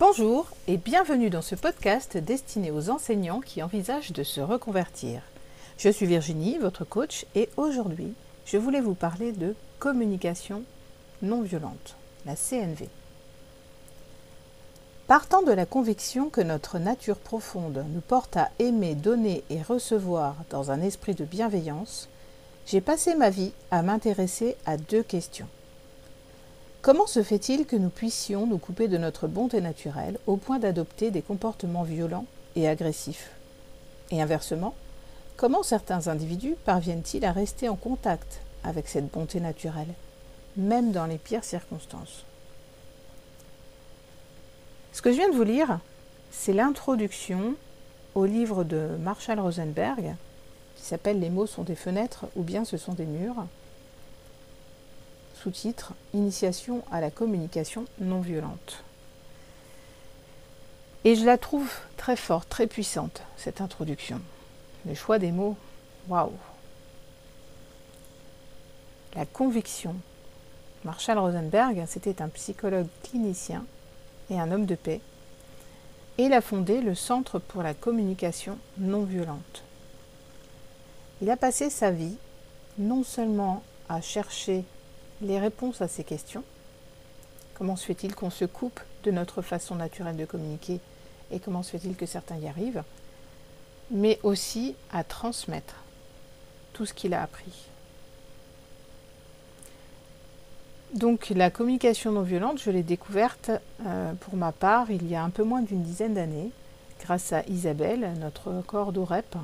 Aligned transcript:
Bonjour 0.00 0.48
et 0.66 0.76
bienvenue 0.76 1.30
dans 1.30 1.40
ce 1.40 1.54
podcast 1.54 2.16
destiné 2.16 2.72
aux 2.72 2.90
enseignants 2.90 3.38
qui 3.38 3.62
envisagent 3.62 4.10
de 4.10 4.24
se 4.24 4.40
reconvertir. 4.40 5.22
Je 5.78 5.88
suis 5.88 6.04
Virginie, 6.04 6.58
votre 6.58 6.84
coach, 6.84 7.26
et 7.36 7.48
aujourd'hui, 7.56 8.12
je 8.44 8.58
voulais 8.58 8.80
vous 8.80 8.94
parler 8.94 9.30
de 9.30 9.54
communication 9.78 10.64
non 11.22 11.42
violente, 11.42 11.94
la 12.26 12.34
CNV. 12.34 12.88
Partant 15.06 15.42
de 15.42 15.52
la 15.52 15.64
conviction 15.64 16.28
que 16.28 16.40
notre 16.40 16.80
nature 16.80 17.18
profonde 17.18 17.84
nous 17.94 18.00
porte 18.00 18.36
à 18.36 18.50
aimer, 18.58 18.96
donner 18.96 19.44
et 19.48 19.62
recevoir 19.62 20.34
dans 20.50 20.72
un 20.72 20.82
esprit 20.82 21.14
de 21.14 21.24
bienveillance, 21.24 22.08
j'ai 22.66 22.80
passé 22.80 23.14
ma 23.14 23.30
vie 23.30 23.52
à 23.70 23.82
m'intéresser 23.82 24.56
à 24.66 24.76
deux 24.76 25.04
questions. 25.04 25.48
Comment 26.84 27.06
se 27.06 27.22
fait-il 27.22 27.64
que 27.64 27.76
nous 27.76 27.88
puissions 27.88 28.46
nous 28.46 28.58
couper 28.58 28.88
de 28.88 28.98
notre 28.98 29.26
bonté 29.26 29.62
naturelle 29.62 30.18
au 30.26 30.36
point 30.36 30.58
d'adopter 30.58 31.10
des 31.10 31.22
comportements 31.22 31.82
violents 31.82 32.26
et 32.56 32.68
agressifs? 32.68 33.30
Et 34.10 34.20
inversement, 34.20 34.74
comment 35.38 35.62
certains 35.62 36.08
individus 36.08 36.56
parviennent-ils 36.66 37.24
à 37.24 37.32
rester 37.32 37.70
en 37.70 37.74
contact 37.74 38.42
avec 38.64 38.86
cette 38.86 39.10
bonté 39.10 39.40
naturelle, 39.40 39.94
même 40.58 40.92
dans 40.92 41.06
les 41.06 41.16
pires 41.16 41.42
circonstances? 41.44 42.26
Ce 44.92 45.00
que 45.00 45.10
je 45.10 45.16
viens 45.16 45.30
de 45.30 45.36
vous 45.36 45.42
lire, 45.42 45.78
c'est 46.32 46.52
l'introduction 46.52 47.54
au 48.14 48.26
livre 48.26 48.62
de 48.62 48.88
Marshall 49.00 49.40
Rosenberg, 49.40 50.16
qui 50.76 50.82
s'appelle 50.82 51.18
Les 51.18 51.30
mots 51.30 51.46
sont 51.46 51.62
des 51.62 51.76
fenêtres 51.76 52.26
ou 52.36 52.42
bien 52.42 52.66
ce 52.66 52.76
sont 52.76 52.92
des 52.92 53.06
murs 53.06 53.46
sous-titre 55.44 55.92
Initiation 56.14 56.82
à 56.90 57.02
la 57.02 57.10
communication 57.10 57.84
non 57.98 58.20
violente. 58.20 58.82
Et 61.04 61.16
je 61.16 61.26
la 61.26 61.36
trouve 61.36 61.70
très 61.98 62.16
forte, 62.16 62.48
très 62.48 62.66
puissante, 62.66 63.20
cette 63.36 63.60
introduction. 63.60 64.22
Le 64.86 64.94
choix 64.94 65.18
des 65.18 65.32
mots, 65.32 65.58
waouh 66.08 66.32
La 69.14 69.26
conviction. 69.26 69.94
Marshall 70.82 71.18
Rosenberg, 71.18 71.84
c'était 71.88 72.22
un 72.22 72.28
psychologue 72.28 72.88
clinicien 73.02 73.66
et 74.30 74.40
un 74.40 74.50
homme 74.50 74.64
de 74.64 74.76
paix. 74.76 75.02
Et 76.16 76.24
il 76.24 76.32
a 76.32 76.40
fondé 76.40 76.80
le 76.80 76.94
Centre 76.94 77.38
pour 77.38 77.62
la 77.62 77.74
communication 77.74 78.56
non 78.78 79.02
violente. 79.02 79.62
Il 81.20 81.28
a 81.28 81.36
passé 81.36 81.68
sa 81.68 81.90
vie 81.90 82.16
non 82.78 83.04
seulement 83.04 83.62
à 83.90 84.00
chercher 84.00 84.64
les 85.24 85.38
réponses 85.38 85.80
à 85.80 85.88
ces 85.88 86.04
questions. 86.04 86.44
Comment 87.54 87.76
se 87.76 87.86
fait-il 87.86 88.14
qu'on 88.14 88.30
se 88.30 88.44
coupe 88.44 88.80
de 89.04 89.10
notre 89.10 89.42
façon 89.42 89.74
naturelle 89.74 90.16
de 90.16 90.24
communiquer 90.24 90.80
et 91.30 91.40
comment 91.40 91.62
se 91.62 91.70
fait-il 91.70 91.96
que 91.96 92.06
certains 92.06 92.36
y 92.36 92.48
arrivent? 92.48 92.82
Mais 93.90 94.18
aussi 94.22 94.74
à 94.92 95.04
transmettre 95.04 95.76
tout 96.72 96.86
ce 96.86 96.94
qu'il 96.94 97.14
a 97.14 97.22
appris. 97.22 97.68
Donc 100.94 101.30
la 101.30 101.50
communication 101.50 102.12
non 102.12 102.22
violente, 102.22 102.60
je 102.62 102.70
l'ai 102.70 102.84
découverte 102.84 103.50
euh, 103.84 104.12
pour 104.14 104.36
ma 104.36 104.52
part 104.52 104.90
il 104.90 105.08
y 105.08 105.16
a 105.16 105.24
un 105.24 105.30
peu 105.30 105.42
moins 105.42 105.60
d'une 105.60 105.82
dizaine 105.82 106.14
d'années 106.14 106.50
grâce 107.00 107.32
à 107.32 107.42
Isabelle, 107.48 108.12
notre 108.20 108.62
corps 108.66 108.92
d'OREP, 108.92 109.36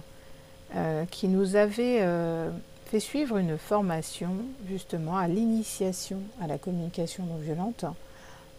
euh, 0.77 1.05
qui 1.11 1.29
nous 1.29 1.57
avait 1.57 1.99
euh, 2.01 2.51
fait 2.91 3.01
suivre 3.01 3.37
une 3.37 3.57
formation 3.57 4.31
justement 4.69 5.17
à 5.17 5.29
l'initiation 5.29 6.19
à 6.43 6.49
la 6.49 6.59
communication 6.59 7.25
non 7.25 7.37
violente 7.37 7.85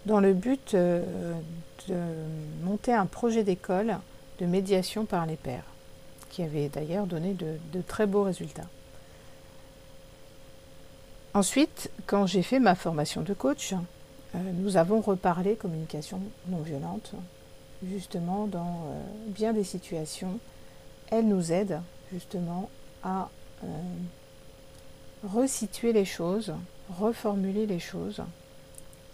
dans 0.06 0.22
le 0.22 0.34
but 0.34 0.74
euh, 0.74 1.04
de 1.90 2.00
monter 2.64 2.94
un 2.94 3.08
projet 3.08 3.44
d'école 3.44 3.98
de 4.40 4.46
médiation 4.46 5.04
par 5.04 5.26
les 5.26 5.36
pairs, 5.36 5.66
qui 6.30 6.44
avait 6.44 6.70
d'ailleurs 6.70 7.08
donné 7.08 7.34
de, 7.34 7.82
très 7.82 8.08
beaux 8.08 8.24
résultats. 8.24 8.68
Ensuite, 11.34 11.92
quand 12.06 12.26
j'ai 12.26 12.42
fait 12.42 12.60
ma 12.60 12.76
formation 12.76 13.22
de 13.22 13.34
coach, 13.34 13.74
euh, 13.74 14.38
nous 14.56 14.78
avons 14.78 15.02
reparlé 15.02 15.56
communication 15.56 16.22
non 16.48 16.60
violente, 16.60 17.12
justement 17.86 18.48
dans 18.48 18.86
euh, 18.88 19.02
bien 19.28 19.52
des 19.52 19.66
situations. 19.66 20.40
Elle 21.10 21.28
nous 21.28 21.52
aide 21.52 21.82
justement 22.14 22.70
à 23.04 23.30
resituer 25.24 25.94
les 25.94 26.06
choses, 26.06 26.54
reformuler 26.90 27.66
les 27.66 27.80
choses 27.80 28.22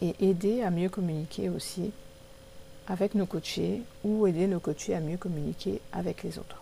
et 0.01 0.15
aider 0.19 0.63
à 0.63 0.71
mieux 0.71 0.89
communiquer 0.89 1.49
aussi 1.49 1.91
avec 2.87 3.15
nos 3.15 3.25
coachés 3.25 3.81
ou 4.03 4.27
aider 4.27 4.47
nos 4.47 4.59
coachés 4.59 4.95
à 4.95 4.99
mieux 4.99 5.17
communiquer 5.17 5.81
avec 5.91 6.23
les 6.23 6.37
autres. 6.37 6.61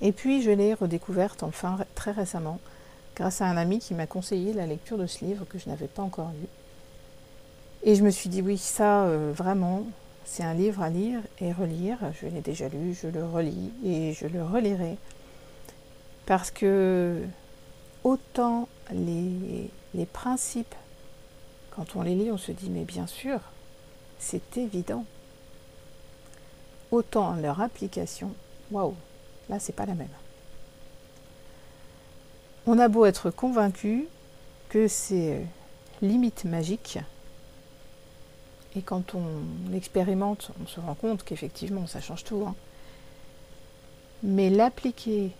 Et 0.00 0.12
puis 0.12 0.42
je 0.42 0.50
l'ai 0.50 0.74
redécouverte 0.74 1.42
enfin 1.42 1.78
très 1.94 2.12
récemment 2.12 2.60
grâce 3.16 3.40
à 3.40 3.46
un 3.46 3.56
ami 3.56 3.78
qui 3.78 3.94
m'a 3.94 4.06
conseillé 4.06 4.52
la 4.52 4.66
lecture 4.66 4.98
de 4.98 5.06
ce 5.06 5.24
livre 5.24 5.46
que 5.48 5.58
je 5.58 5.68
n'avais 5.68 5.88
pas 5.88 6.02
encore 6.02 6.30
lu. 6.40 6.46
Et 7.82 7.94
je 7.94 8.02
me 8.02 8.10
suis 8.10 8.28
dit 8.28 8.42
oui, 8.42 8.58
ça 8.58 9.04
euh, 9.04 9.32
vraiment, 9.34 9.84
c'est 10.24 10.42
un 10.42 10.54
livre 10.54 10.82
à 10.82 10.90
lire 10.90 11.20
et 11.40 11.52
relire. 11.52 11.98
Je 12.20 12.26
l'ai 12.26 12.42
déjà 12.42 12.68
lu, 12.68 12.94
je 13.00 13.08
le 13.08 13.24
relis 13.24 13.72
et 13.84 14.12
je 14.12 14.26
le 14.26 14.44
relirai 14.44 14.98
parce 16.26 16.50
que 16.50 17.22
autant 18.04 18.68
les, 18.92 19.70
principes, 20.12 20.74
quand 21.70 21.96
on 21.96 22.02
les 22.02 22.14
lit, 22.14 22.30
on 22.30 22.38
se 22.38 22.52
dit 22.52 22.68
mais 22.68 22.84
bien 22.84 23.06
sûr, 23.06 23.40
c'est 24.18 24.56
évident. 24.56 25.04
Autant 26.90 27.34
leur 27.34 27.60
application, 27.60 28.32
waouh, 28.70 28.94
là 29.48 29.58
c'est 29.58 29.72
pas 29.72 29.86
la 29.86 29.94
même. 29.94 30.08
On 32.66 32.78
a 32.78 32.88
beau 32.88 33.06
être 33.06 33.30
convaincu 33.30 34.06
que 34.68 34.88
c'est 34.88 35.46
limite 36.02 36.44
magique, 36.44 36.98
et 38.76 38.82
quand 38.82 39.14
on 39.14 39.24
l'expérimente, 39.70 40.50
on 40.62 40.66
se 40.66 40.80
rend 40.80 40.94
compte 40.94 41.24
qu'effectivement 41.24 41.86
ça 41.86 42.00
change 42.00 42.24
tout. 42.24 42.44
Hein. 42.46 42.54
Mais 44.22 44.50
l'appliquer 44.50 45.32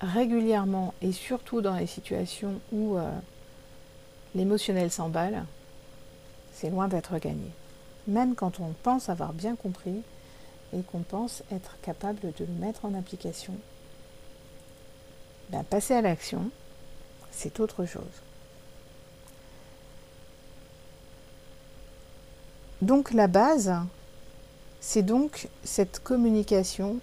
régulièrement 0.00 0.94
et 1.02 1.12
surtout 1.12 1.60
dans 1.60 1.74
les 1.74 1.86
situations 1.86 2.60
où 2.72 2.96
euh, 2.96 3.10
l'émotionnel 4.34 4.90
s'emballe, 4.90 5.44
c'est 6.52 6.70
loin 6.70 6.88
d'être 6.88 7.18
gagné. 7.18 7.50
Même 8.06 8.34
quand 8.34 8.60
on 8.60 8.72
pense 8.82 9.08
avoir 9.08 9.32
bien 9.32 9.56
compris 9.56 10.02
et 10.72 10.82
qu'on 10.82 11.00
pense 11.00 11.42
être 11.52 11.76
capable 11.82 12.20
de 12.20 12.44
le 12.44 12.52
mettre 12.60 12.84
en 12.84 12.94
application, 12.94 13.54
ben, 15.50 15.64
passer 15.64 15.94
à 15.94 16.02
l'action, 16.02 16.50
c'est 17.30 17.60
autre 17.60 17.84
chose. 17.86 18.02
Donc 22.82 23.12
la 23.12 23.26
base, 23.26 23.74
c'est 24.80 25.02
donc 25.02 25.48
cette 25.64 26.00
communication 26.00 26.98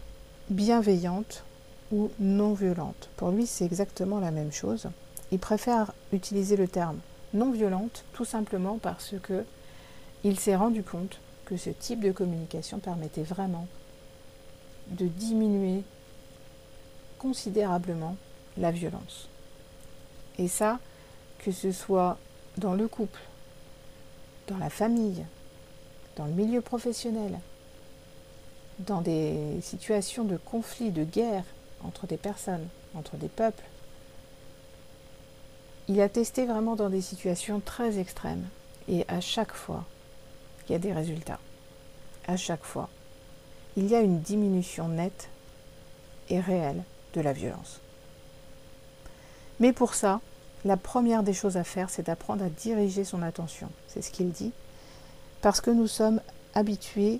bienveillante 0.50 1.44
ou 1.91 2.12
non 2.19 2.53
violente. 2.53 3.09
Pour 3.18 3.31
lui, 3.31 3.46
c'est 3.46 3.66
exactement 3.66 4.19
la 4.19 4.31
même 4.31 4.51
chose. 4.51 4.88
Il 5.31 5.40
préfère 5.40 5.94
utiliser 6.12 6.56
le 6.56 6.68
terme 6.68 7.00
non 7.34 7.51
violente 7.51 8.06
tout 8.13 8.25
simplement 8.25 8.78
parce 8.78 9.16
que 9.22 9.44
il 10.24 10.40
s'est 10.40 10.56
rendu 10.56 10.84
compte 10.84 11.19
que 11.45 11.57
ce 11.57 11.69
type 11.69 12.00
de 12.00 12.12
communication 12.12 12.79
permettait 12.79 13.24
vraiment 13.24 13.68
de 14.88 15.07
diminuer 15.07 15.84
considérablement 17.19 18.18
la 18.57 18.71
violence. 18.71 19.27
Et 20.38 20.48
ça, 20.48 20.80
que 21.39 21.51
ce 21.51 21.71
soit 21.71 22.18
dans 22.57 22.74
le 22.74 22.88
couple, 22.88 23.19
dans 24.48 24.57
la 24.57 24.69
famille, 24.69 25.25
dans 26.15 26.25
le 26.25 26.33
milieu 26.33 26.62
professionnel, 26.62 27.39
dans 28.80 29.01
des 29.01 29.59
situations 29.62 30.24
de 30.24 30.38
conflit, 30.38 30.92
de 30.92 31.04
guerre, 31.04 31.44
entre 31.85 32.07
des 32.07 32.17
personnes, 32.17 32.67
entre 32.95 33.17
des 33.17 33.27
peuples. 33.27 33.63
Il 35.87 36.01
a 36.01 36.09
testé 36.09 36.45
vraiment 36.45 36.75
dans 36.75 36.89
des 36.89 37.01
situations 37.01 37.59
très 37.59 37.99
extrêmes 37.99 38.47
et 38.87 39.05
à 39.07 39.21
chaque 39.21 39.53
fois, 39.53 39.83
il 40.67 40.71
y 40.71 40.75
a 40.75 40.79
des 40.79 40.93
résultats. 40.93 41.39
À 42.27 42.37
chaque 42.37 42.63
fois, 42.63 42.89
il 43.77 43.87
y 43.87 43.95
a 43.95 44.01
une 44.01 44.19
diminution 44.19 44.87
nette 44.87 45.29
et 46.29 46.39
réelle 46.39 46.83
de 47.13 47.21
la 47.21 47.33
violence. 47.33 47.79
Mais 49.59 49.73
pour 49.73 49.93
ça, 49.93 50.21
la 50.65 50.77
première 50.77 51.23
des 51.23 51.33
choses 51.33 51.57
à 51.57 51.63
faire, 51.63 51.89
c'est 51.89 52.07
d'apprendre 52.07 52.43
à 52.43 52.49
diriger 52.49 53.03
son 53.03 53.21
attention. 53.21 53.69
C'est 53.87 54.01
ce 54.01 54.11
qu'il 54.11 54.31
dit. 54.31 54.51
Parce 55.41 55.61
que 55.61 55.69
nous 55.69 55.87
sommes 55.87 56.21
habitués 56.55 57.19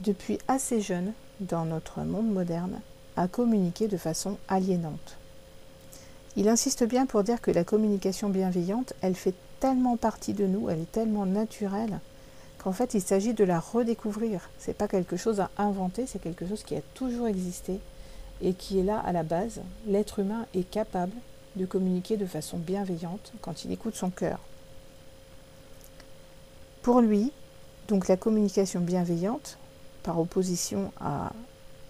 depuis 0.00 0.38
assez 0.46 0.80
jeunes 0.80 1.12
dans 1.40 1.64
notre 1.64 2.00
monde 2.00 2.30
moderne 2.30 2.80
à 3.16 3.28
communiquer 3.28 3.88
de 3.88 3.96
façon 3.96 4.38
aliénante. 4.48 5.16
Il 6.36 6.48
insiste 6.48 6.84
bien 6.84 7.06
pour 7.06 7.22
dire 7.22 7.40
que 7.40 7.50
la 7.50 7.64
communication 7.64 8.28
bienveillante, 8.28 8.92
elle 9.00 9.14
fait 9.14 9.34
tellement 9.58 9.96
partie 9.96 10.32
de 10.32 10.46
nous, 10.46 10.70
elle 10.70 10.80
est 10.80 10.92
tellement 10.92 11.26
naturelle, 11.26 12.00
qu'en 12.58 12.72
fait 12.72 12.94
il 12.94 13.02
s'agit 13.02 13.34
de 13.34 13.44
la 13.44 13.58
redécouvrir. 13.58 14.48
C'est 14.58 14.76
pas 14.76 14.88
quelque 14.88 15.16
chose 15.16 15.40
à 15.40 15.50
inventer, 15.58 16.06
c'est 16.06 16.20
quelque 16.20 16.46
chose 16.46 16.62
qui 16.62 16.76
a 16.76 16.82
toujours 16.94 17.26
existé 17.26 17.80
et 18.42 18.54
qui 18.54 18.78
est 18.78 18.84
là 18.84 19.00
à 19.00 19.12
la 19.12 19.22
base. 19.22 19.60
L'être 19.86 20.20
humain 20.20 20.46
est 20.54 20.68
capable 20.68 21.12
de 21.56 21.66
communiquer 21.66 22.16
de 22.16 22.26
façon 22.26 22.58
bienveillante 22.58 23.32
quand 23.42 23.64
il 23.64 23.72
écoute 23.72 23.96
son 23.96 24.10
cœur. 24.10 24.38
Pour 26.82 27.00
lui, 27.00 27.32
donc 27.88 28.08
la 28.08 28.16
communication 28.16 28.80
bienveillante, 28.80 29.58
par 30.02 30.18
opposition 30.18 30.92
à 31.00 31.32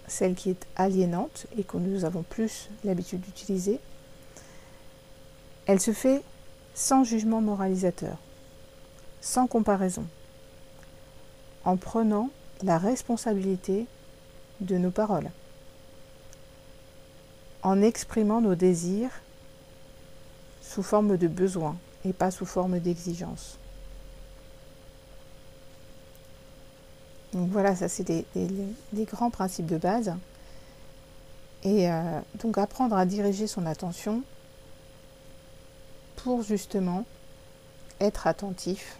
celle 0.07 0.35
qui 0.35 0.49
est 0.49 0.67
aliénante 0.75 1.47
et 1.57 1.63
que 1.63 1.77
nous 1.77 2.05
avons 2.05 2.23
plus 2.23 2.69
l'habitude 2.83 3.21
d'utiliser, 3.21 3.79
elle 5.65 5.79
se 5.79 5.93
fait 5.93 6.21
sans 6.73 7.03
jugement 7.03 7.41
moralisateur, 7.41 8.17
sans 9.21 9.47
comparaison, 9.47 10.05
en 11.63 11.77
prenant 11.77 12.29
la 12.63 12.77
responsabilité 12.77 13.85
de 14.59 14.77
nos 14.77 14.91
paroles, 14.91 15.29
en 17.63 17.81
exprimant 17.81 18.41
nos 18.41 18.55
désirs 18.55 19.21
sous 20.61 20.83
forme 20.83 21.17
de 21.17 21.27
besoin 21.27 21.77
et 22.05 22.13
pas 22.13 22.31
sous 22.31 22.45
forme 22.45 22.79
d'exigence. 22.79 23.57
Donc 27.33 27.49
voilà, 27.49 27.75
ça 27.75 27.87
c'est 27.87 28.03
des, 28.03 28.25
grands 29.05 29.29
principes 29.29 29.67
de 29.67 29.77
base. 29.77 30.13
Et 31.63 31.89
euh, 31.89 32.19
donc 32.41 32.57
apprendre 32.57 32.95
à 32.95 33.05
diriger 33.05 33.47
son 33.47 33.65
attention 33.65 34.23
pour 36.17 36.41
justement 36.41 37.05
être 37.99 38.27
attentif 38.27 38.97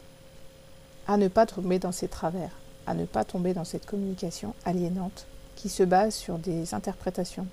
à 1.07 1.18
ne 1.18 1.28
pas 1.28 1.45
tomber 1.45 1.80
dans 1.80 1.92
ces 1.92 2.07
travers, 2.07 2.51
à 2.86 2.94
ne 2.94 3.06
pas 3.06 3.25
tomber 3.25 3.54
dans 3.54 3.66
cette 3.66 3.86
communication 3.86 4.54
aliénante 4.63 5.25
qui 5.56 5.69
se 5.69 5.84
base 5.84 6.16
sur 6.16 6.38
des 6.38 6.74
interprétations, 6.74 7.48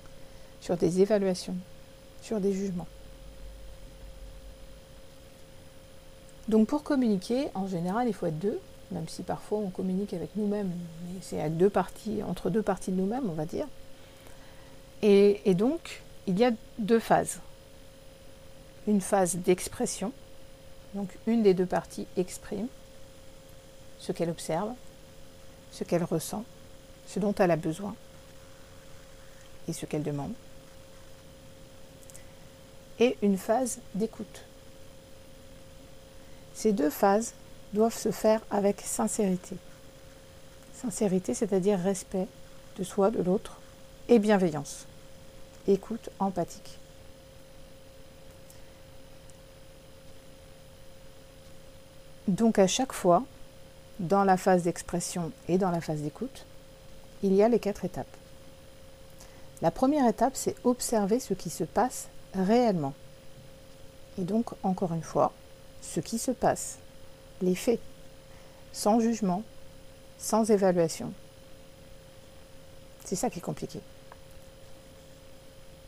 sur 0.61 0.77
des 0.77 1.01
évaluations, 1.01 1.55
sur 2.21 2.39
des 2.39 2.53
jugements. 2.53 2.87
Donc 6.47 6.67
pour 6.67 6.83
communiquer, 6.83 7.49
en 7.53 7.67
général, 7.67 8.07
il 8.07 8.13
faut 8.13 8.25
être 8.25 8.39
deux, 8.39 8.59
même 8.91 9.07
si 9.07 9.23
parfois 9.23 9.59
on 9.59 9.69
communique 9.69 10.13
avec 10.13 10.29
nous-mêmes, 10.35 10.71
mais 11.05 11.19
c'est 11.21 11.41
à 11.41 11.49
deux 11.49 11.69
parties, 11.69 12.21
entre 12.23 12.49
deux 12.49 12.61
parties 12.61 12.91
de 12.91 12.97
nous-mêmes, 12.97 13.29
on 13.29 13.33
va 13.33 13.45
dire. 13.45 13.67
Et, 15.01 15.41
et, 15.45 15.53
donc, 15.53 16.01
il 16.27 16.37
y 16.37 16.43
a 16.43 16.51
deux 16.77 16.99
phases. 16.99 17.39
Une 18.87 19.01
phase 19.01 19.37
d'expression, 19.37 20.11
donc 20.93 21.09
une 21.27 21.43
des 21.43 21.53
deux 21.53 21.65
parties 21.65 22.07
exprime 22.17 22.67
ce 23.99 24.11
qu'elle 24.11 24.29
observe, 24.29 24.71
ce 25.71 25.83
qu'elle 25.83 26.03
ressent, 26.03 26.43
ce 27.07 27.19
dont 27.19 27.35
elle 27.37 27.51
a 27.51 27.55
besoin 27.55 27.95
et 29.67 29.73
ce 29.73 29.85
qu'elle 29.85 30.03
demande. 30.03 30.33
Et 32.99 33.17
une 33.21 33.37
phase 33.37 33.79
d'écoute. 33.93 34.43
Ces 36.53 36.73
deux 36.73 36.89
phases 36.89 37.33
doivent 37.73 37.97
se 37.97 38.11
faire 38.11 38.41
avec 38.49 38.81
sincérité. 38.81 39.55
Sincérité, 40.73 41.33
c'est-à-dire 41.33 41.79
respect 41.79 42.27
de 42.77 42.83
soi, 42.83 43.11
de 43.11 43.21
l'autre, 43.21 43.57
et 44.07 44.19
bienveillance. 44.19 44.85
Écoute 45.67 46.09
empathique. 46.19 46.79
Donc 52.27 52.59
à 52.59 52.67
chaque 52.67 52.93
fois, 52.93 53.23
dans 53.99 54.23
la 54.23 54.37
phase 54.37 54.63
d'expression 54.63 55.31
et 55.47 55.57
dans 55.57 55.71
la 55.71 55.81
phase 55.81 56.01
d'écoute, 56.01 56.45
il 57.23 57.33
y 57.33 57.43
a 57.43 57.49
les 57.49 57.59
quatre 57.59 57.85
étapes. 57.85 58.07
La 59.61 59.71
première 59.71 60.07
étape, 60.07 60.35
c'est 60.35 60.55
observer 60.63 61.19
ce 61.19 61.33
qui 61.33 61.49
se 61.49 61.65
passe 61.65 62.07
réellement. 62.33 62.93
Et 64.17 64.23
donc, 64.23 64.51
encore 64.63 64.93
une 64.93 65.03
fois, 65.03 65.33
ce 65.81 65.99
qui 65.99 66.17
se 66.17 66.31
passe 66.31 66.77
les 67.41 67.55
faits, 67.55 67.79
sans 68.73 68.99
jugement, 68.99 69.43
sans 70.17 70.49
évaluation. 70.51 71.13
C'est 73.05 73.15
ça 73.15 73.29
qui 73.29 73.39
est 73.39 73.41
compliqué. 73.41 73.79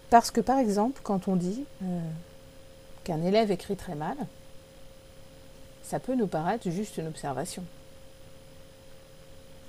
Parce 0.09 0.31
que 0.31 0.41
par 0.41 0.59
exemple, 0.59 1.01
quand 1.03 1.27
on 1.27 1.35
dit 1.35 1.65
euh, 1.83 1.99
qu'un 3.03 3.21
élève 3.23 3.51
écrit 3.51 3.75
très 3.75 3.95
mal, 3.95 4.17
ça 5.83 5.99
peut 5.99 6.15
nous 6.15 6.27
paraître 6.27 6.69
juste 6.69 6.97
une 6.97 7.07
observation. 7.07 7.63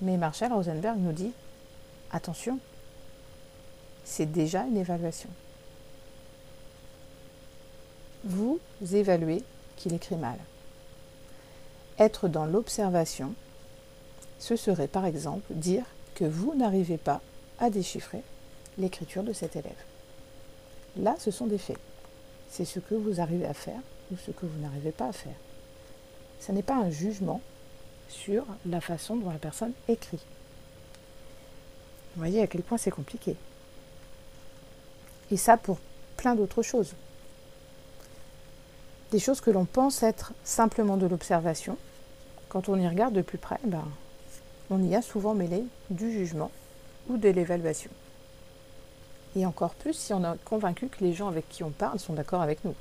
Mais 0.01 0.17
Marshall 0.17 0.53
Rosenberg 0.53 0.99
nous 0.99 1.13
dit, 1.13 1.33
attention, 2.11 2.59
c'est 4.05 4.31
déjà 4.31 4.65
une 4.65 4.77
évaluation. 4.77 5.29
Vous 8.25 8.61
évaluez 8.93 9.43
qu'il 9.77 9.95
écrit 9.95 10.17
mal. 10.17 10.39
Être 11.99 12.29
dans 12.29 12.47
l'observation, 12.47 13.35
ce 14.39 14.57
serait 14.57 14.89
par 14.89 15.05
exemple 15.05 15.53
dire 15.55 15.85
que 16.15 16.25
vous 16.25 16.55
n'arrivez 16.55 16.99
pas 16.99 17.21
à 17.59 17.71
déchiffrer 17.71 18.23
l'écriture 18.79 19.23
de 19.23 19.33
cet 19.33 19.57
élève. 19.57 19.73
Là, 20.97 21.15
ce 21.19 21.31
sont 21.31 21.47
des 21.47 21.59
faits. 21.59 21.79
C'est 22.51 22.65
ce 22.65 22.81
que 22.81 22.95
vous 22.95 23.21
arrivez 23.21 23.47
à 23.47 23.55
faire 23.55 23.81
ou 24.11 24.17
ce 24.17 24.31
que 24.31 24.47
vous 24.47 24.61
n'arrivez 24.61 24.93
pas 24.93 25.09
à 25.09 25.13
faire. 25.13 25.37
Ce 26.41 26.53
n'est 26.53 26.63
pas 26.63 26.77
un 26.77 26.91
jugement 26.91 27.41
sur 28.09 28.45
la 28.67 28.81
façon 28.81 29.17
dont 29.17 29.31
la 29.31 29.39
personne 29.39 29.73
écrit. 29.89 30.21
Vous 32.15 32.21
voyez 32.21 32.43
à 32.43 32.47
quel 32.47 32.63
point 32.63 32.79
c'est 32.79 32.91
compliqué. 32.91 33.37
Et 35.31 35.37
ça 35.37 35.57
pour 35.57 35.79
plein 36.17 36.35
d'autres 36.35 36.63
choses. 36.63 36.93
Des 39.13 39.19
choses 39.19 39.43
que 39.43 39.51
l'on 39.51 39.67
pense 39.67 40.03
être 40.03 40.33
simplement 40.43 40.97
de 40.97 41.07
l'observation, 41.07 41.77
quand 42.49 42.71
on 42.71 42.79
y 42.79 42.89
regarde 42.89 43.13
de 43.13 43.21
plus 43.21 43.37
près, 43.37 43.61
ben, 43.63 43.85
on 44.71 44.83
y 44.83 44.97
a 44.97 45.03
souvent 45.03 45.35
mêlé 45.35 45.65
du 45.91 46.11
jugement 46.11 46.51
ou 47.11 47.19
de 47.19 47.29
l'évaluation. 47.29 47.91
Et 49.37 49.45
encore 49.45 49.75
plus 49.75 49.93
si 49.93 50.15
on 50.15 50.25
est 50.25 50.45
convaincu 50.47 50.89
que 50.89 51.05
les 51.05 51.13
gens 51.13 51.29
avec 51.29 51.47
qui 51.51 51.63
on 51.63 51.71
parle 51.71 51.99
sont 51.99 52.15
d'accord 52.15 52.41
avec 52.41 52.65
nous. 52.65 52.75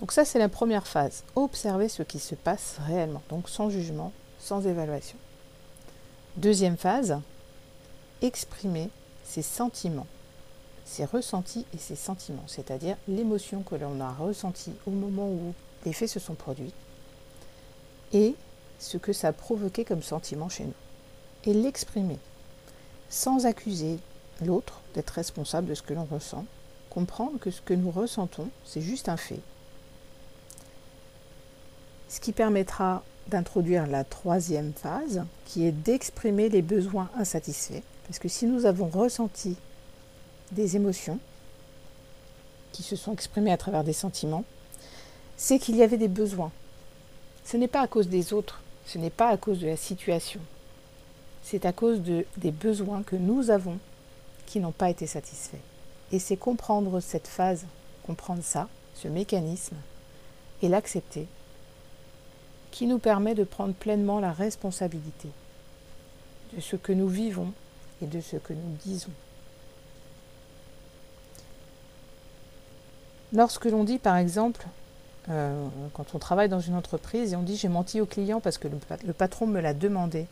Donc 0.00 0.12
ça, 0.12 0.26
c'est 0.26 0.38
la 0.38 0.50
première 0.50 0.86
phase. 0.86 1.24
Observer 1.34 1.88
ce 1.88 2.02
qui 2.02 2.18
se 2.18 2.34
passe 2.34 2.76
réellement, 2.86 3.22
donc 3.30 3.48
sans 3.48 3.70
jugement, 3.70 4.12
sans 4.38 4.66
évaluation. 4.66 5.16
Deuxième 6.36 6.76
phase, 6.76 7.18
exprimer 8.20 8.90
ses 9.24 9.42
sentiments, 9.42 10.06
ses 10.92 11.06
ressentis 11.06 11.64
et 11.74 11.78
ses 11.78 11.96
sentiments, 11.96 12.44
c'est-à-dire 12.46 12.96
l'émotion 13.08 13.62
que 13.62 13.74
l'on 13.74 13.98
a 14.00 14.12
ressentie 14.12 14.74
au 14.86 14.90
moment 14.90 15.26
où 15.26 15.54
les 15.86 15.94
faits 15.94 16.10
se 16.10 16.20
sont 16.20 16.34
produits 16.34 16.72
et 18.12 18.34
ce 18.78 18.98
que 18.98 19.14
ça 19.14 19.28
a 19.28 19.32
provoqué 19.32 19.86
comme 19.86 20.02
sentiment 20.02 20.50
chez 20.50 20.64
nous. 20.64 20.74
Et 21.44 21.54
l'exprimer, 21.54 22.18
sans 23.08 23.46
accuser 23.46 23.98
l'autre 24.44 24.82
d'être 24.94 25.10
responsable 25.10 25.68
de 25.68 25.74
ce 25.74 25.82
que 25.82 25.94
l'on 25.94 26.04
ressent, 26.04 26.44
comprendre 26.90 27.38
que 27.38 27.50
ce 27.50 27.62
que 27.62 27.72
nous 27.72 27.90
ressentons, 27.90 28.50
c'est 28.66 28.82
juste 28.82 29.08
un 29.08 29.16
fait. 29.16 29.40
Ce 32.10 32.20
qui 32.20 32.32
permettra 32.32 33.02
d'introduire 33.28 33.86
la 33.86 34.04
troisième 34.04 34.74
phase, 34.74 35.24
qui 35.46 35.64
est 35.64 35.72
d'exprimer 35.72 36.50
les 36.50 36.60
besoins 36.60 37.08
insatisfaits. 37.16 37.82
Parce 38.06 38.18
que 38.18 38.28
si 38.28 38.44
nous 38.44 38.66
avons 38.66 38.88
ressenti 38.88 39.56
des 40.52 40.76
émotions 40.76 41.18
qui 42.72 42.82
se 42.82 42.96
sont 42.96 43.12
exprimées 43.12 43.52
à 43.52 43.56
travers 43.56 43.84
des 43.84 43.92
sentiments, 43.92 44.44
c'est 45.36 45.58
qu'il 45.58 45.76
y 45.76 45.82
avait 45.82 45.98
des 45.98 46.08
besoins 46.08 46.52
ce 47.44 47.56
n'est 47.56 47.68
pas 47.68 47.82
à 47.82 47.86
cause 47.86 48.08
des 48.08 48.32
autres, 48.32 48.62
ce 48.86 48.98
n'est 48.98 49.10
pas 49.10 49.28
à 49.28 49.36
cause 49.36 49.60
de 49.60 49.66
la 49.66 49.76
situation. 49.76 50.40
C'est 51.42 51.66
à 51.66 51.72
cause 51.72 52.00
de, 52.00 52.24
des 52.36 52.52
besoins 52.52 53.02
que 53.02 53.16
nous 53.16 53.50
avons 53.50 53.78
qui 54.46 54.60
n'ont 54.60 54.72
pas 54.72 54.90
été 54.90 55.06
satisfaits. 55.06 55.56
Et 56.12 56.18
c'est 56.18 56.36
comprendre 56.36 57.00
cette 57.00 57.26
phase, 57.26 57.64
comprendre 58.06 58.42
ça, 58.42 58.68
ce 58.94 59.08
mécanisme, 59.08 59.76
et 60.62 60.68
l'accepter, 60.68 61.26
qui 62.70 62.86
nous 62.86 62.98
permet 62.98 63.34
de 63.34 63.44
prendre 63.44 63.74
pleinement 63.74 64.20
la 64.20 64.32
responsabilité 64.32 65.28
de 66.54 66.60
ce 66.60 66.76
que 66.76 66.92
nous 66.92 67.08
vivons 67.08 67.52
et 68.02 68.06
de 68.06 68.20
ce 68.20 68.36
que 68.36 68.52
nous 68.52 68.76
disons. 68.84 69.10
Lorsque 73.32 73.64
l'on 73.64 73.84
dit 73.84 73.98
par 73.98 74.16
exemple 74.16 74.66
euh, 75.30 75.68
quand 75.94 76.14
on 76.14 76.18
travaille 76.18 76.48
dans 76.48 76.60
une 76.60 76.74
entreprise 76.74 77.32
et 77.32 77.36
on 77.36 77.42
dit 77.42 77.56
j'ai 77.56 77.68
menti 77.68 78.00
au 78.00 78.06
client 78.06 78.40
parce 78.40 78.58
que 78.58 78.68
le, 78.68 79.12
patron 79.12 79.46
me 79.46 79.60
l'a 79.60 79.72
demandé, 79.72 80.26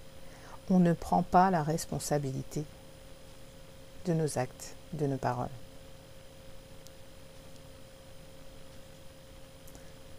on 0.68 0.78
ne 0.78 0.92
prend 0.92 1.22
pas 1.22 1.50
la 1.50 1.62
responsabilité 1.62 2.64
de 4.06 4.12
nos 4.12 4.38
actes, 4.38 4.74
de 4.92 5.06
nos 5.06 5.16
paroles. 5.16 5.48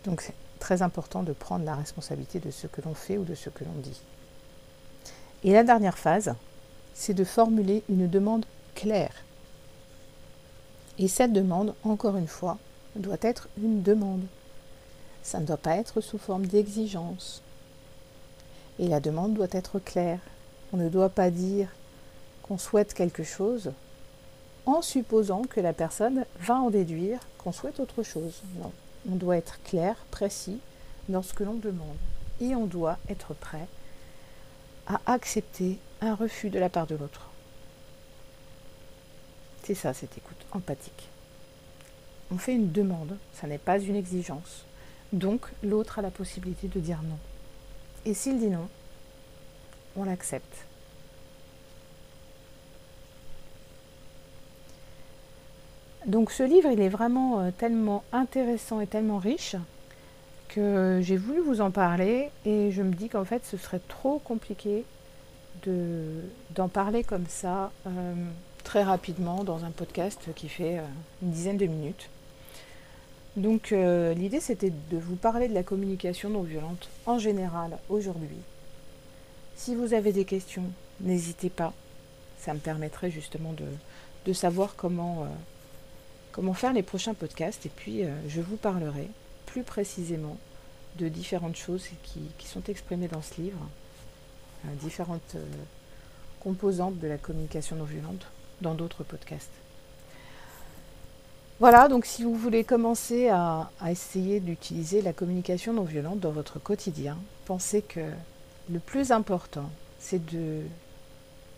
Donc 0.06 0.32
très 0.60 0.82
important 0.82 1.22
de 1.22 1.34
prendre 1.34 1.66
la 1.66 1.76
responsabilité 1.76 2.40
de 2.40 2.50
ce 2.50 2.66
que 2.68 2.82
l'on 2.82 2.94
fait 2.94 3.18
ou 3.18 3.24
de 3.24 3.36
ce 3.36 3.50
que 3.50 3.64
l'on 3.64 3.80
dit. 3.82 4.02
Et 5.44 5.54
la 5.54 5.64
dernière 5.64 5.98
phase, 5.98 6.34
c'est 6.94 7.14
de 7.14 7.24
formuler 7.24 7.84
une 7.90 8.08
demande 8.08 8.46
claire. 8.74 9.14
Et 10.98 11.08
cette 11.08 11.34
demande, 11.34 11.74
encore 11.84 12.16
une 12.16 12.28
fois, 12.28 12.58
doit 12.96 13.18
être 13.22 13.48
une 13.58 13.82
demande. 13.82 14.26
Ça 15.24 15.40
ne 15.40 15.46
doit 15.46 15.58
pas 15.58 15.78
être 15.78 16.02
sous 16.02 16.18
forme 16.18 16.46
d'exigence. 16.46 17.42
Et 18.80 18.88
la 18.88 19.00
demande 19.00 19.34
doit 19.34 19.48
être 19.52 19.80
claire. 19.80 20.20
On 20.74 20.78
ne 20.78 20.90
doit 20.90 21.10
pas 21.10 21.30
dire 21.30 21.70
qu'on 22.44 22.58
souhaite 22.58 22.94
quelque 22.94 23.24
chose 23.24 23.72
en 24.66 24.82
supposant 24.82 25.44
que 25.44 25.60
la 25.60 25.74
personne 25.74 26.26
va 26.40 26.56
en 26.56 26.70
déduire 26.70 27.20
qu'on 27.38 27.52
souhaite 27.52 27.80
autre 27.80 28.04
chose. 28.04 28.42
Non, 28.60 28.72
on 29.10 29.16
doit 29.16 29.38
être 29.38 29.62
clair, 29.64 29.96
précis 30.12 30.60
dans 31.10 31.24
ce 31.24 31.34
que 31.34 31.44
l'on 31.44 31.56
demande. 31.56 31.98
Et 32.40 32.56
on 32.56 32.66
doit 32.66 32.98
être 33.10 33.34
prêt 33.34 33.68
à 34.88 35.00
accepter 35.06 35.78
un 36.02 36.16
refus 36.16 36.50
de 36.50 36.60
la 36.60 36.70
part 36.70 36.88
de 36.88 36.96
l'autre. 36.96 37.28
C'est 39.64 39.76
ça, 39.76 39.94
cette 39.94 40.18
écoute 40.18 40.44
empathique. 40.52 41.11
On 42.32 42.38
fait 42.38 42.54
une 42.54 42.72
demande, 42.72 43.18
ça 43.34 43.48
n'est 43.48 43.58
pas 43.58 43.80
une 43.80 43.96
exigence. 43.96 44.66
Donc 45.12 45.48
l'autre 45.64 46.00
a 46.00 46.02
la 46.02 46.12
possibilité 46.12 46.68
de 46.68 46.80
dire 46.80 47.02
non. 47.04 47.18
Et 48.06 48.14
s'il 48.14 48.40
dit 48.40 48.48
non, 48.48 48.68
on 49.96 50.04
l'accepte. 50.06 50.66
Donc 56.08 56.32
ce 56.32 56.44
livre, 56.44 56.70
il 56.72 56.82
est 56.82 56.90
vraiment 56.90 57.42
euh, 57.42 57.52
tellement 57.52 58.04
intéressant 58.12 58.80
et 58.80 58.88
tellement 58.88 59.20
riche 59.20 59.56
que 60.50 61.00
j'ai 61.02 61.16
voulu 61.16 61.42
vous 61.42 61.62
en 61.62 61.72
parler 61.72 62.30
et 62.46 62.72
je 62.72 62.82
me 62.82 62.94
dis 62.94 63.08
qu'en 63.08 63.24
fait 63.24 63.46
ce 63.46 63.56
serait 63.56 63.80
trop 63.88 64.20
compliqué 64.20 64.84
d'en 65.66 66.68
parler 66.68 67.04
comme 67.04 67.28
ça 67.28 67.72
euh, 67.88 68.14
très 68.64 68.84
rapidement 68.84 69.44
dans 69.44 69.64
un 69.64 69.70
podcast 69.70 70.20
qui 70.36 70.50
fait 70.50 70.80
euh, 70.80 70.86
une 71.22 71.32
dizaine 71.32 71.58
de 71.58 71.68
minutes. 71.68 72.10
Donc 73.38 73.72
l'idée 73.72 74.42
c'était 74.42 74.74
de 74.92 74.98
vous 74.98 75.16
parler 75.16 75.48
de 75.48 75.54
la 75.54 75.64
communication 75.64 76.30
non 76.30 76.42
violente 76.42 76.90
en 77.06 77.18
général 77.18 77.78
aujourd'hui. 77.90 78.38
Si 79.56 79.74
vous 79.74 79.94
avez 79.94 80.12
des 80.12 80.26
questions, 80.26 80.66
n'hésitez 81.00 81.50
pas. 81.50 81.74
Ça 82.40 82.54
me 82.54 82.60
permettrait 82.60 83.10
justement 83.10 83.54
de, 83.54 84.34
savoir 84.34 84.76
comment 84.76 85.28
comment 86.32 86.54
faire 86.54 86.74
les 86.74 86.84
prochains 86.84 87.14
podcasts 87.14 87.66
et 87.66 87.70
puis 87.70 88.04
euh, 88.04 88.10
je 88.28 88.42
vous 88.42 88.56
parlerai 88.56 89.08
plus 89.46 89.64
précisément 89.64 90.38
de 90.98 91.08
différentes 91.08 91.56
choses 91.56 91.88
qui, 92.04 92.48
sont 92.48 92.64
exprimées 92.68 93.08
dans 93.08 93.22
ce 93.22 93.42
livre, 93.42 93.60
euh, 94.66 94.76
différentes 94.82 95.36
euh, 95.36 95.46
composantes 96.42 97.00
de 97.00 97.08
la 97.08 97.18
communication 97.18 97.76
non 97.76 97.86
violente 97.86 98.26
dans 98.62 98.74
d'autres 98.74 99.04
podcasts. 99.04 99.52
Voilà, 101.62 101.88
donc 101.88 102.08
si 102.08 102.24
vous 102.24 102.34
voulez 102.34 102.64
commencer 102.64 103.30
à, 103.30 103.70
essayer 103.88 104.40
d'utiliser 104.40 105.04
la 105.04 105.14
communication 105.14 105.74
non 105.74 105.84
violente 105.84 106.20
dans 106.20 106.32
votre 106.32 106.58
quotidien, 106.58 107.20
pensez 107.46 107.84
que 107.84 108.00
le 108.72 108.80
plus 108.80 109.12
important, 109.12 109.70
c'est 110.00 110.26
de, 110.34 110.62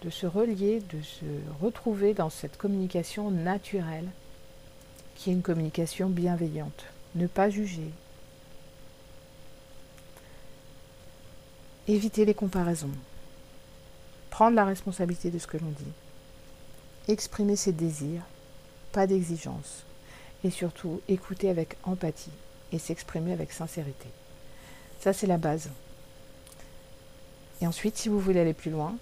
de 0.01 0.09
se 0.09 0.25
relier, 0.25 0.81
de 0.91 1.01
se 1.01 1.23
retrouver 1.61 2.13
dans 2.13 2.29
cette 2.29 2.57
communication 2.57 3.31
naturelle 3.31 4.09
qui 5.15 5.29
est 5.29 5.33
une 5.33 5.41
communication 5.41 6.09
bienveillante. 6.09 6.83
Ne 7.15 7.27
pas 7.27 7.49
juger. 7.49 7.89
Éviter 11.87 12.25
les 12.25 12.33
comparaisons. 12.33 12.91
Prendre 14.31 14.57
la 14.57 14.65
responsabilité 14.65 15.31
de 15.31 15.39
ce 15.39 15.47
que 15.47 15.55
l'on 15.55 15.71
dit. 15.71 15.93
Exprimer 17.07 17.55
ses 17.55 17.71
désirs, 17.71 18.23
pas 18.91 19.07
d'exigence. 19.07 19.85
Et 20.43 20.49
surtout, 20.49 21.01
écouter 21.07 21.49
avec 21.49 21.77
empathie 21.83 22.31
et 22.71 22.79
s'exprimer 22.79 23.33
avec 23.33 23.51
sincérité. 23.51 24.07
Ça, 24.99 25.13
c'est 25.13 25.27
la 25.27 25.37
base. 25.37 25.69
Et 27.61 27.67
ensuite, 27.67 27.97
si 27.97 28.09
vous 28.09 28.19
voulez 28.19 28.39
aller 28.39 28.53
plus 28.53 28.71
loin, 28.71 28.95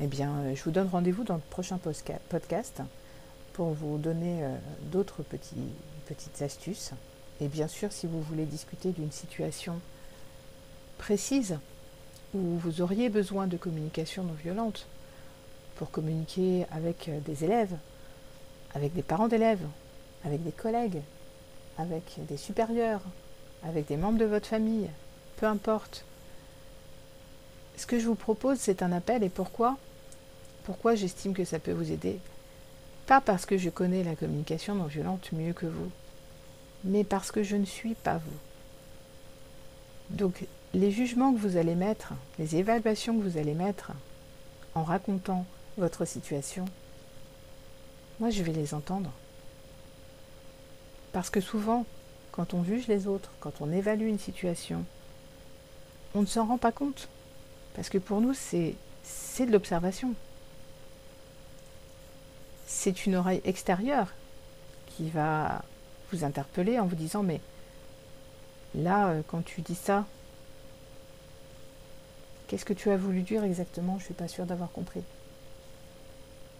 eh 0.00 0.06
bien, 0.06 0.30
euh, 0.30 0.54
je 0.54 0.62
vous 0.64 0.70
donne 0.70 0.88
rendez-vous 0.88 1.24
dans 1.24 1.34
le 1.34 1.40
prochain 1.50 1.78
podcast 2.28 2.82
pour 3.52 3.72
vous 3.72 3.98
donner 3.98 4.42
euh, 4.42 4.54
d'autres 4.92 5.22
petites 5.22 6.42
astuces. 6.42 6.92
Et 7.40 7.48
bien 7.48 7.68
sûr, 7.68 7.92
si 7.92 8.06
vous 8.06 8.22
voulez 8.22 8.44
discuter 8.44 8.92
d'une 8.92 9.12
situation 9.12 9.80
précise 10.98 11.58
où 12.34 12.58
vous 12.58 12.80
auriez 12.80 13.08
besoin 13.08 13.46
de 13.46 13.56
communication 13.56 14.24
non 14.24 14.34
violente 14.34 14.86
pour 15.76 15.90
communiquer 15.90 16.66
avec 16.70 17.08
euh, 17.08 17.20
des 17.20 17.44
élèves, 17.44 17.76
avec 18.74 18.94
des 18.94 19.02
parents 19.02 19.28
d'élèves, 19.28 19.66
avec 20.24 20.42
des 20.42 20.52
collègues, 20.52 21.02
avec 21.78 22.02
des 22.28 22.36
supérieurs, 22.36 23.02
avec 23.62 23.86
des 23.86 23.96
membres 23.96 24.18
de 24.18 24.24
votre 24.24 24.46
famille, 24.46 24.88
peu 25.36 25.46
importe. 25.46 26.04
Ce 27.76 27.86
que 27.86 27.98
je 27.98 28.06
vous 28.06 28.14
propose, 28.14 28.58
c'est 28.58 28.82
un 28.82 28.92
appel 28.92 29.22
et 29.22 29.28
pourquoi? 29.28 29.76
Pourquoi 30.64 30.94
j'estime 30.94 31.34
que 31.34 31.44
ça 31.44 31.58
peut 31.58 31.72
vous 31.72 31.92
aider? 31.92 32.18
Pas 33.06 33.20
parce 33.20 33.46
que 33.46 33.58
je 33.58 33.70
connais 33.70 34.02
la 34.02 34.16
communication 34.16 34.74
non 34.74 34.86
violente 34.86 35.30
mieux 35.32 35.52
que 35.52 35.66
vous, 35.66 35.90
mais 36.84 37.04
parce 37.04 37.30
que 37.30 37.42
je 37.42 37.56
ne 37.56 37.64
suis 37.64 37.94
pas 37.94 38.16
vous. 38.16 38.38
Donc 40.10 40.46
les 40.74 40.90
jugements 40.90 41.32
que 41.32 41.38
vous 41.38 41.56
allez 41.56 41.74
mettre, 41.74 42.12
les 42.38 42.56
évaluations 42.56 43.16
que 43.16 43.22
vous 43.22 43.38
allez 43.38 43.54
mettre 43.54 43.92
en 44.74 44.82
racontant 44.82 45.44
votre 45.78 46.04
situation, 46.04 46.64
moi 48.18 48.30
je 48.30 48.42
vais 48.42 48.52
les 48.52 48.74
entendre. 48.74 49.10
Parce 51.16 51.30
que 51.30 51.40
souvent, 51.40 51.86
quand 52.30 52.52
on 52.52 52.62
juge 52.62 52.88
les 52.88 53.06
autres, 53.06 53.30
quand 53.40 53.62
on 53.62 53.72
évalue 53.72 54.06
une 54.06 54.18
situation, 54.18 54.84
on 56.14 56.20
ne 56.20 56.26
s'en 56.26 56.44
rend 56.44 56.58
pas 56.58 56.72
compte. 56.72 57.08
Parce 57.74 57.88
que 57.88 57.96
pour 57.96 58.20
nous, 58.20 58.34
c'est 58.34 58.74
de 59.40 59.50
l'observation. 59.50 60.12
C'est 62.66 63.06
une 63.06 63.14
oreille 63.14 63.40
extérieure 63.46 64.08
qui 64.88 65.08
va 65.08 65.62
vous 66.12 66.22
interpeller 66.22 66.78
en 66.78 66.84
vous 66.84 66.96
disant 66.96 67.22
mais 67.22 67.40
là 68.74 69.08
euh, 69.08 69.22
quand 69.26 69.42
tu 69.42 69.62
dis 69.62 69.74
ça 69.74 70.04
qu'est-ce 72.46 72.66
que 72.66 72.74
tu 72.74 72.90
as 72.90 72.98
voulu 72.98 73.22
dire 73.22 73.42
exactement? 73.42 73.94
Je 73.94 74.02
ne 74.02 74.04
suis 74.04 74.14
pas 74.14 74.28
sûre 74.28 74.44
d'avoir 74.44 74.70
compris. 74.70 75.02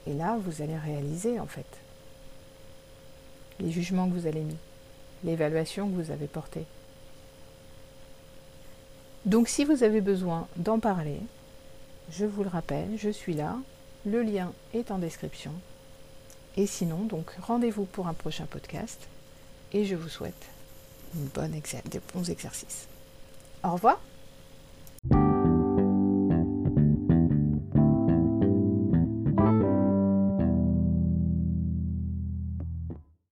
Et 0.07 0.15
là 0.15 0.39
vous 0.43 0.63
allez 0.63 0.79
réaliser 0.79 1.39
en 1.41 1.47
fait 1.47 1.67
les 3.61 3.71
jugements 3.71 4.09
que 4.09 4.15
vous 4.15 4.27
avez 4.27 4.41
mis 4.41 4.57
l'évaluation 5.25 5.89
que 5.89 5.95
vous 5.95 6.11
avez 6.11 6.27
portée. 6.27 6.65
Donc 9.25 9.49
si 9.49 9.65
vous 9.65 9.83
avez 9.83 10.01
besoin 10.01 10.47
d'en 10.57 10.79
parler 10.79 11.21
je 12.11 12.25
vous 12.25 12.43
le 12.45 12.49
rappelle 12.49 12.97
je 12.97 13.11
suis 13.11 13.35
là. 13.35 13.57
Le 14.05 14.23
lien 14.23 14.53
est 14.73 14.93
en 14.93 14.99
description. 14.99 15.51
Et 16.57 16.67
sinon, 16.67 16.99
donc 16.99 17.33
rendez-vous 17.43 17.87
pour 17.87 18.07
un 18.07 18.15
prochain 18.15 18.47
podcast. 18.47 19.01
Et 19.73 19.85
je 19.85 19.97
vous 19.97 20.09
souhaite 20.09 20.47
une 21.15 21.29
bons 22.15 22.31
exercices. 22.31 22.87
Au 23.65 23.73
revoir 23.73 24.01